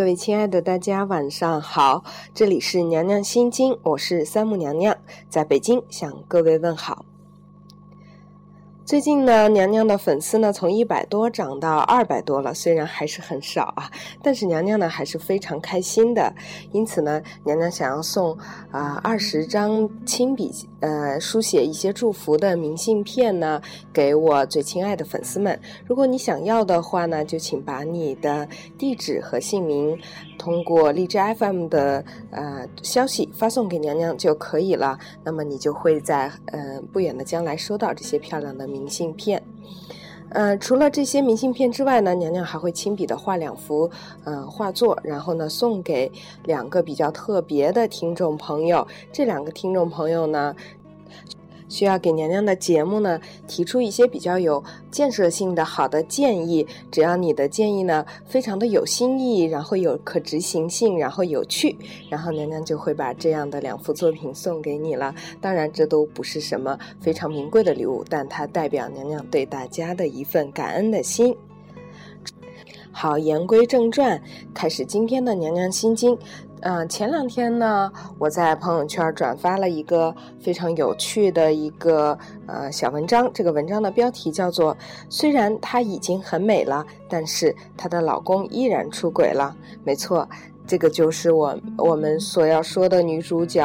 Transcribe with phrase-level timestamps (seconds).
[0.00, 2.02] 各位亲爱的大家晚上好，
[2.32, 4.96] 这里是娘娘心经，我是三木娘娘，
[5.28, 7.04] 在北京向各位问好。
[8.90, 13.88] 最近呢，娘娘的粉丝呢从一百多涨到二百多了，虽然还是很少啊，
[14.20, 16.34] 但是娘娘呢还是非常开心的。
[16.72, 18.36] 因此呢，娘娘想要送
[18.72, 20.50] 啊二十张亲笔
[20.80, 25.56] 呃书写一些祝福的明信片呢，给我最亲爱的粉丝们。
[25.86, 29.96] 如果你想要的话呢，就请把你的地址和姓名
[30.36, 34.98] 通过荔枝 FM 的呃消息发送给娘娘就可以了。
[35.22, 38.79] 那么你就会在呃不远的将来收到这些漂亮的明。
[38.80, 39.42] 明信片，
[40.30, 43.90] 呃，除了这些明信片之外呢，娘娘还会亲笔的画两幅
[44.24, 46.10] 呃画作，然后呢送给
[46.44, 48.86] 两个比较特别的听众朋友。
[49.12, 50.56] 这两个听众朋友呢。
[51.70, 61.74] 需要给娘娘的节目呢提出一些比较有建设性的好的建议，只要你的建议呢非常的有新意，然后有可执行性，然后有趣，
[62.10, 65.14] 然后娘娘就会把这样的两幅作品送给你了。
[65.40, 71.34] 当然，这都不是什么非常名贵的礼物，但它代表娘娘对大家的一份感恩的心。
[72.92, 74.20] 好，言归正传，
[74.52, 76.18] 开始今天的娘娘心经。
[76.62, 82.16] 嗯，前两天呢，我在朋友圈转发了一个非常有趣的一个
[82.46, 83.30] 呃小文章。
[83.32, 84.76] 这个文章的标题叫做
[85.08, 89.56] “虽然她已经很美了，但是她的老公依然出轨了”。
[89.84, 90.28] 没错，
[90.66, 93.64] 这个就是我我们所要说的女主角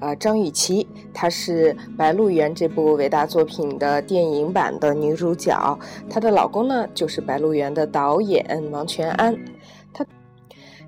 [0.00, 0.86] 啊，张雨绮。
[1.12, 5.78] 她是《白鹿原》这部伟大作品的电影版的女主角，
[6.10, 9.38] 她的老公呢就是《白鹿原》的导演王全安。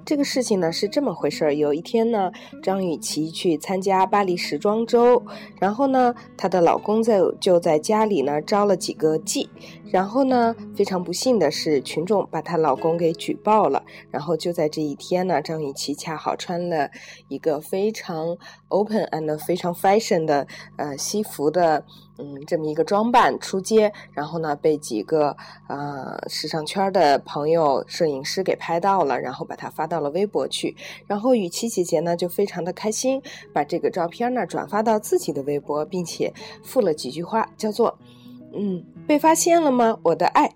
[0.06, 1.52] 这个事情呢是这么回事儿。
[1.52, 2.30] 有一天呢，
[2.62, 5.20] 张雨绮去参加巴黎时装周，
[5.60, 9.48] 然后呢，她的老公在就在家里呢招了几个妓，
[9.90, 13.82] 然后呢，非常不幸的是，群众把她老公给举报了。
[14.12, 16.88] 然后就在这一天呢，张雨绮恰好穿了
[17.26, 20.46] 一个非常 open and 非常 fashion 的
[20.76, 21.84] 呃西服的。
[22.18, 30.74] 嗯，这么一个装扮出街，然后呢，被几个啊时尚圈的朋友、摄影师给拍到了，然后把它发到了微博去。
[31.06, 33.22] 然后雨琦姐姐呢就非常的开心，
[33.52, 36.32] 把这个照片呢转发到自己的微博，并且
[36.62, 37.98] 附了几句话，叫做
[38.52, 40.50] “嗯，被发现了吗，我的爱。”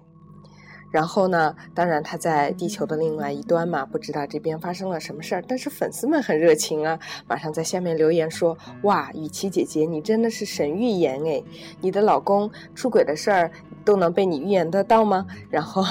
[0.91, 1.55] 然后呢？
[1.75, 5.45] 当然，他在地球的另外一端嘛，不知道这边发生了什么事儿。
[5.47, 11.45] 但是粉丝们很热情啊，马上在下面留言说：“哇，雨琦姐姐，你真的是神预言诶，
[11.81, 13.51] 你的老公出轨的事儿
[13.85, 15.85] 都能被你预言得到吗？” 然后，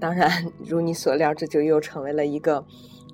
[0.00, 2.64] 当然如你所料，这就又成为了一个。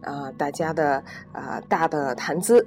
[0.03, 1.03] 啊，大家的
[1.33, 2.67] 啊大的谈资，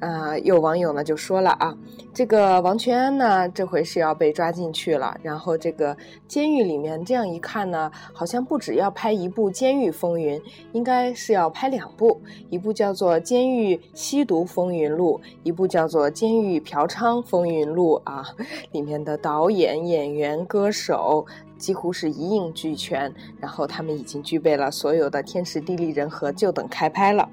[0.00, 1.76] 啊，有网友呢就说了啊，
[2.12, 5.96] 这个王全安呢这回是要被抓进去了，然后这个
[6.28, 10.38] 监狱里面这样一看呢，好像不止要拍一部《监狱风云》，
[10.72, 18.24] 应该是要拍两部，一部叫做《监狱吸毒风云录》，一部叫做《监狱嫖娼风云录》啊，
[18.72, 21.24] 里面的导演、演员、歌手。
[21.58, 27.28] 几乎是一应俱全，然后他们已经具备了所有的天时地利人和，就等开拍了。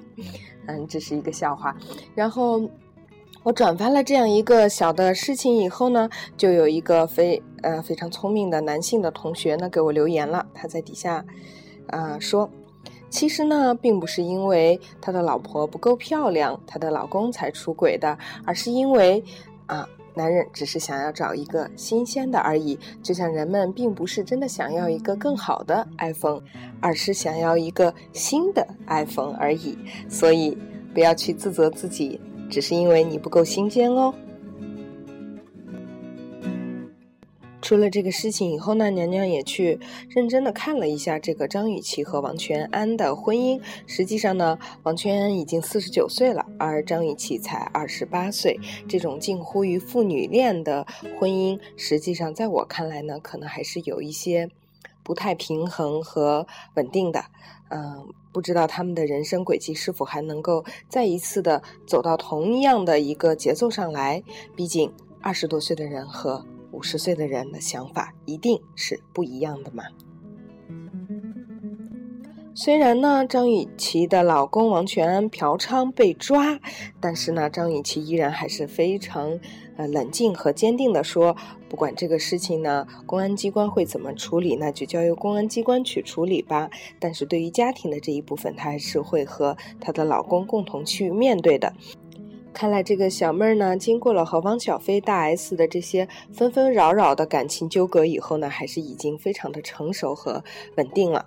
[0.66, 1.74] 嗯，这是一个笑话。
[2.14, 2.60] 然后
[3.42, 11.24] 我转发了这样一个小的事情以后呢，就有一个非呃非常聪明的男性的同学呢给我留言了，他在底下
[11.88, 12.48] 啊说，
[13.08, 19.24] 其实呢并不是因为他的老婆不够漂亮，他的老公才出轨的，而是因为
[19.66, 19.88] 啊。
[20.20, 26.42] 男人只是想要找一个新鲜的而已，就像人们并不是真的想要一个更好的 iPhone，
[26.78, 29.78] 而是想要一个新的 iPhone 而已。
[30.10, 30.54] 所以
[30.92, 32.20] 不要去自责自己，
[32.50, 34.12] 只是因为你不够新鲜哦。
[37.70, 43.62] 出了这个事情以后呢，娘娘也去认真的看了一下这个张雨绮和王全安的婚姻。
[43.86, 48.58] 实际上呢，王全安已经四十九岁了，而张雨绮才二十八岁。
[48.88, 50.84] 这种近乎于父女恋的
[51.16, 54.50] 婚姻，实际上在我看来呢，可能还是有一些
[55.04, 56.44] 不太平衡和
[56.74, 57.24] 稳定的。
[57.68, 64.20] 嗯，不知道他们的人生轨迹是否还能够再一次的走到同样的一个节奏上来。
[64.56, 66.44] 毕竟二十多岁的人和。
[66.72, 69.84] 五十岁的人的想法一定是不一样的嘛。
[72.52, 76.58] 虽然呢，张雨绮的老公王全安嫖娼被抓，
[77.00, 79.38] 但是呢，张雨绮依然还是非常
[79.76, 81.34] 呃冷静和坚定的说，
[81.70, 86.68] 不管这个事情呢，公安机关会怎么处理，那就交由公安机关去处理吧。
[86.98, 91.72] 但是对于家庭的这一部分，她还是会和她的老公共同去面对的。
[92.52, 100.42] 看来这个小妹儿呢，经过了和汪小菲、大 S 的这些纷纷扰扰的感情纠葛以后呢，还是已经非常的成熟和
[100.76, 101.24] 稳定了。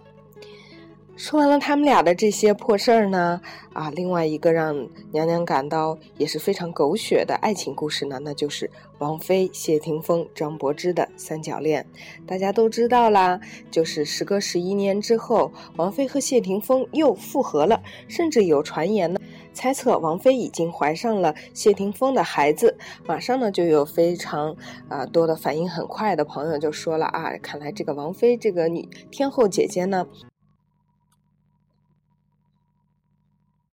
[1.16, 3.40] 说完了他们俩的这些破事儿呢，
[3.72, 4.76] 啊，另外一个让
[5.12, 11.86] 娘娘感到也是非常狗血的爱情故事呢，那就是王菲、谢霆锋、张柏芝的三角恋。
[12.26, 13.40] 大家都知道啦，
[13.70, 19.20] 就是时隔十一年之后，王菲和谢霆锋又复合了，甚至有传言呢，
[19.54, 22.78] 猜测王菲已经怀上了谢霆锋的孩子。
[23.06, 24.56] 马上呢，就有非常
[24.90, 30.08] 啊多的反应很快的朋友就说了啊，看来这个王菲这个女天后姐姐呢。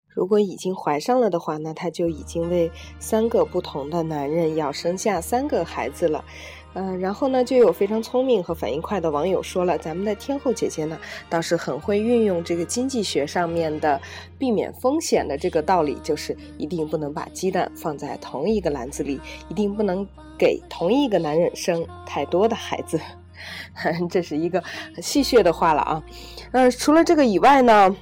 [0.06, 6.24] 如果已经怀上了的话，那她就已经为三个不同的男人要生下三个孩子了，
[6.74, 10.96] 嗯，然后呢，就有非常聪明和反应快的网友说了，咱们的天后姐姐呢，
[11.28, 14.00] 倒是很会运用这个经济学上面的
[14.38, 20.06] 避免风险的这个道理，就是一定不能把鸡蛋放在同一个篮子里，一定不能
[20.38, 23.00] 给同一个男人生太多的孩子，
[24.08, 24.62] 这是一个
[25.02, 26.02] 戏谑的话了啊，
[26.52, 27.96] 呃，除了这个以外呢。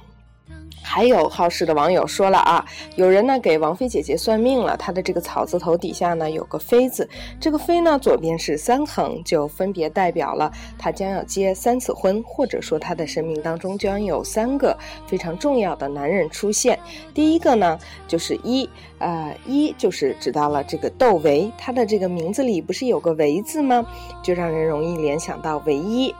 [0.89, 7.07] 还有好事的网友说了啊，有人呢给王菲姐姐算命了，她的这个草字头底下呢有个飞字，
[7.41, 10.49] 这个飞呢左边是三横，就分别代表了
[10.79, 14.75] 她将要结三次婚，或者说她的生命当中将有三个
[15.05, 16.79] 非常重要的男人出现。
[17.13, 18.67] 第一个呢就是一，
[18.99, 23.85] 呃一就是指到了这个窦唯，他的这个名字里不是有个唯字吗？
[24.23, 26.15] 就让人容易联想到唯一。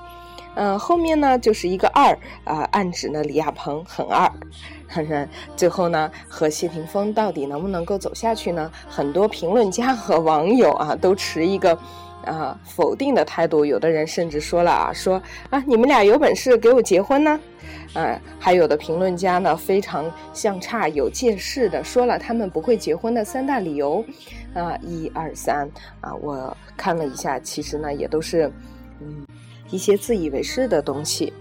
[0.59, 4.29] 嗯，后面呢就是一个二啊，暗指呢李亚鹏很二。
[5.55, 8.71] 最后呢，和谢霆锋到底能不能够走下去呢？
[8.89, 11.77] 很多评论家和网友啊都持一个
[12.25, 15.21] 啊否定的态度，有的人甚至说了啊，说
[15.51, 17.39] 啊你们俩有本事给我结婚呢？
[17.93, 24.03] 啊，还有的评论家呢非常相差有借势的说了他们不会结婚的三大理由
[24.55, 25.69] 啊，一二三
[26.01, 28.51] 啊，我看了一下，其实呢也都是
[29.01, 29.23] 嗯。
[29.69, 31.33] 一些自以为是的东西。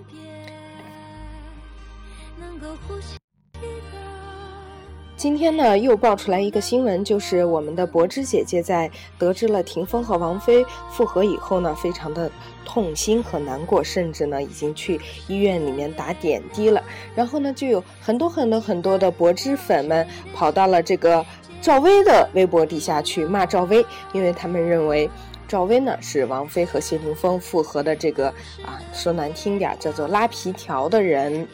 [5.16, 8.88] 今天呢，又爆出来一个新闻，就是我们的柏芝姐姐在
[9.18, 12.30] 得知了霆锋和王菲复合以后呢，非常的
[12.66, 16.82] 痛心和难过，甚至呢，已经去医院里面打点滴了。
[17.14, 21.24] 然后呢，就有很多很多很多的柏芝粉们跑到了这个
[21.62, 25.10] 赵薇的微博底下去骂赵薇，因为他们认为。
[25.48, 28.28] 赵薇呢是王菲和谢霆锋复合的这个
[28.64, 31.46] 啊，说难听点叫做拉皮条的人。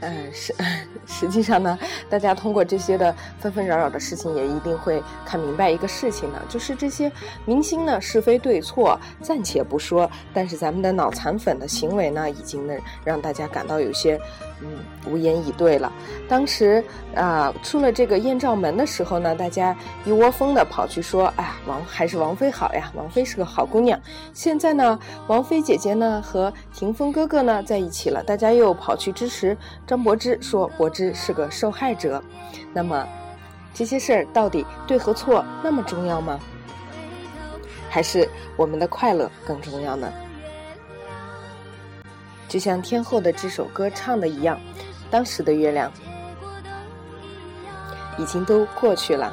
[0.00, 0.54] 嗯，实
[1.08, 1.78] 实际上呢，
[2.10, 7.10] 大家通过这些的纷纷扰扰的事情，也一定会看明白一个事情呢，就是这些
[7.46, 12.74] 明星呢是非对错暂且不说，但是咱们的脑残粉的行为呢，已经呢
[13.04, 14.20] 让大家感到有些
[14.60, 15.92] 嗯无言以对了。
[16.28, 16.82] 当时
[17.14, 24.00] 啊出了这个艳照门的时候呢，大家一窝蜂的跑去说，哎呀王还是王菲好呀，王菲是个好姑娘。
[24.32, 29.56] 现在呢，王菲姐姐呢和霆锋哥哥呢在一起了，大家又跑去支持。
[29.86, 32.22] 张柏芝说：“柏芝是个受害者，
[32.72, 33.06] 那么
[33.74, 36.40] 这些事儿到底对和错那么重要吗？
[37.88, 40.12] 还是我们的快乐更重要呢？
[42.56, 44.58] 就像天后的这首歌唱的一样，
[45.10, 45.92] 当时的月亮
[48.16, 49.30] 已经都过去了，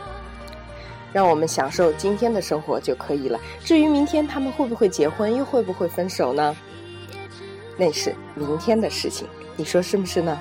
[1.13, 3.39] 让我们享受今天的生活就可以了。
[3.63, 6.53] 至于明天他们会不会结婚，又会不会分手呢？
[7.77, 10.37] 那是明天的事情。”你说是不是呢？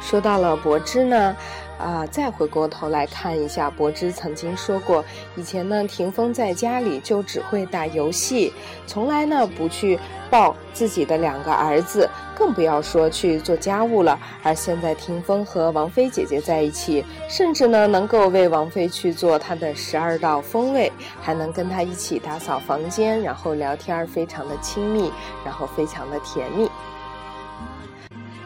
[0.00, 1.36] 说到了柏芝呢，
[1.82, 8.52] 啊，再回过头来看一下，柏芝曾经说过，以前呢，霆锋在家里就只会打游戏，
[8.86, 9.98] 从来呢不去
[10.30, 14.16] 抱自己的两个儿子，更不要说去做家务了。
[14.44, 25.12] 而现在，霆锋和王菲姐姐在一起，甚至呢能够为王菲去做她的十二道风味，还能跟她一起打扫房间，然后聊天，非常的亲密，
[25.44, 26.70] 然后非常的甜蜜。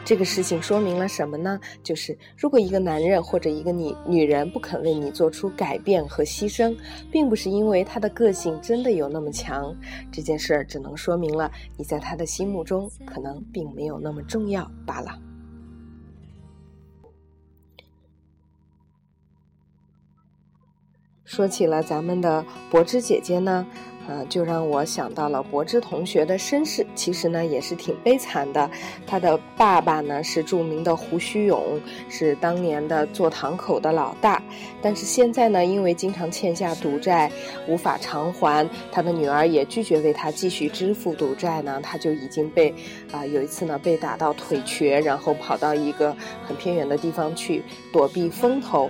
[0.07, 1.59] 这个事情说明了什么呢？
[1.83, 6.73] 就是如果一个男人或者一个女女人不肯为你做出改变和牺牲，
[7.11, 9.75] 并不是因为他的个性真的有那么强，
[10.09, 15.19] 这件事儿只能说明了你在他的心目中可能并没有那么重要罢了。
[21.25, 23.67] 说起了咱们的柏芝姐姐呢。
[24.07, 28.69] 呃，就让我想到了柏芝同学的身世，其实呢也是挺悲惨的。
[29.05, 34.41] 他的爸爸呢是著名的胡须勇，是当年的坐堂口的老大。
[34.81, 37.29] 但是现在呢，因为经常欠下赌债，
[37.67, 42.73] 无法偿还，他的女儿也拒绝为他继续支付赌债呢，他就已经被
[43.11, 46.15] 啊有一次呢被打到腿瘸，然后跑到一个
[46.47, 47.61] 很偏远的地方去
[47.91, 48.89] 躲避风头。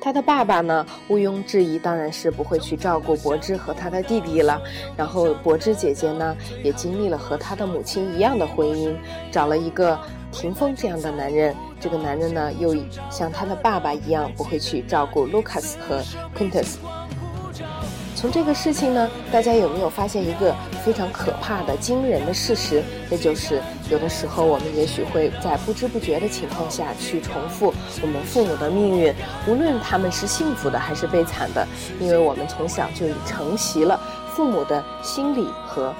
[0.00, 4.60] 他的爸爸呢，毋庸置疑，当然是不会去照顾柏芝和他的弟弟了。
[4.96, 8.94] 然后柏芝姐姐呢，也经历了和他的母亲一样的婚姻，
[9.30, 9.98] 找了一个
[10.32, 11.54] 霆锋这样的男人。
[11.78, 12.74] 这个男人呢，又
[13.10, 16.02] 像他的爸爸一样，不会去照顾 Lucas 和
[16.36, 16.76] Quintus。
[18.20, 22.82] 从这个事情呢，大家有没有发现一个非常可怕的、惊人的事实？
[23.08, 27.72] 那就是有的时候我们也许会在不知不觉的情况下去重复
[28.02, 29.14] 我们父母的命运，
[29.48, 31.66] 无论他们是幸福的还是悲惨的，
[31.98, 33.98] 因为我们从小就已承袭了
[34.34, 35.90] 父母的心理和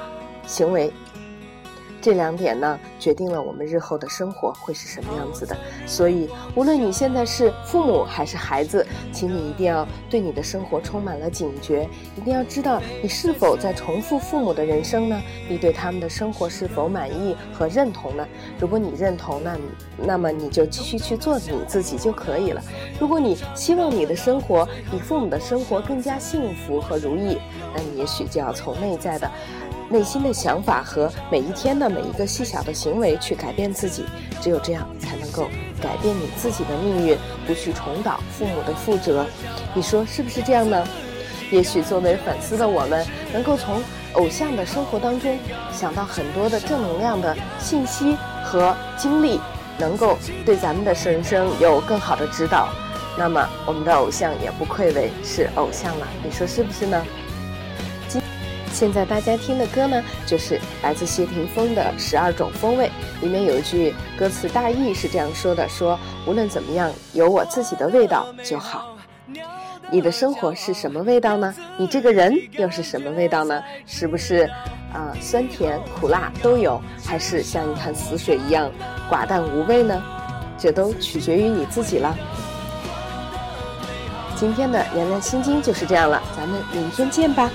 [0.47, 0.93] 行为。
[2.01, 5.57] 这两点呢，决定了我们日后的生活会是什么样子的。
[5.87, 15.21] 所以，无论你现在是父母还是孩子，请你一定要对你的生活充满了警觉，一定要知道你是否在重复父母的人生呢？
[15.49, 18.27] 你对他们的生活是否满意和认同呢？
[18.59, 19.59] 如果你认同，那
[19.99, 22.63] 那么你就继续去做你自己就可以了。
[22.99, 27.39] 如果你希望你的生活比父母的生活更加幸福和如意，
[27.75, 29.31] 那你也许就要从内在的。
[29.91, 34.05] 内心的想法和每一天的每一个细小的行为去改变自己，
[34.41, 35.49] 只有这样才能够
[35.83, 39.27] 改变你自己的命运，不去重蹈父母的覆辙。
[39.75, 40.87] 你说是不是这样呢？
[41.51, 43.83] 也许作为粉丝的我们，能够从
[44.13, 45.37] 偶像的生活当中
[45.73, 49.41] 想到很多的正能量的信息和经历，
[49.77, 50.17] 能够
[50.47, 52.69] 对咱们的人生有更好的指导。
[53.19, 56.07] 那么我们的偶像也不愧为是偶像了。
[56.23, 57.05] 你说是不是呢？
[58.73, 62.91] 现在大家听的歌呢，就是来自谢霆锋的《十二种风味》，
[63.23, 68.97] 里面有一句歌词大意是这样说的：说无论怎么样，有我自己的味道就好。
[69.93, 71.55] 你的生活是什么味道呢？
[71.77, 73.63] 你这个人又是什么味道呢？
[73.87, 74.49] 是不是
[74.93, 78.71] 啊，酸甜苦辣都有，还是像一潭死水一样
[79.11, 80.01] 寡淡无味呢？
[80.57, 82.17] 这都取决于你自己了。
[84.37, 87.51] 今天的娘娘心经就是这样了，咱们明天见吧。